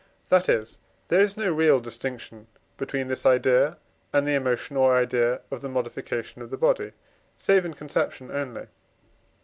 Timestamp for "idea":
3.23-3.77, 4.97-5.41